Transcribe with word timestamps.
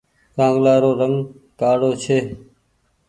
ڪآنگلآ 0.35 0.73
رو 0.83 0.91
رنگ 1.01 1.15
ڪآڙو 1.59 1.91
ڇي۔ 2.03 2.17